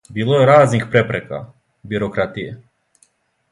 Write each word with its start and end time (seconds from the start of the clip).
Било 0.13 0.37
је 0.37 0.45
разних 0.49 0.87
препрека, 0.95 1.43
бирократије... 1.93 2.59